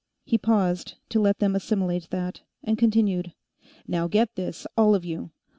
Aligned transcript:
He 0.25 0.39
paused, 0.39 0.95
to 1.09 1.19
let 1.19 1.37
them 1.37 1.55
assimilate 1.55 2.09
that, 2.09 2.41
and 2.63 2.75
continued: 2.75 3.33
"Now 3.87 4.07
get 4.07 4.33
this, 4.33 4.65
all 4.75 4.95
of 4.95 5.05
you! 5.05 5.29